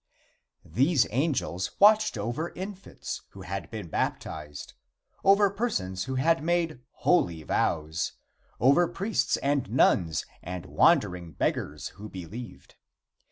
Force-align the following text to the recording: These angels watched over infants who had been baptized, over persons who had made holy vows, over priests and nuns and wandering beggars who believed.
These 0.65 1.05
angels 1.11 1.73
watched 1.79 2.17
over 2.17 2.49
infants 2.55 3.21
who 3.33 3.41
had 3.43 3.69
been 3.69 3.87
baptized, 3.87 4.73
over 5.23 5.51
persons 5.51 6.05
who 6.05 6.15
had 6.15 6.43
made 6.43 6.79
holy 7.05 7.43
vows, 7.43 8.13
over 8.59 8.87
priests 8.87 9.37
and 9.37 9.69
nuns 9.69 10.25
and 10.41 10.65
wandering 10.65 11.33
beggars 11.33 11.89
who 11.97 12.09
believed. 12.09 12.73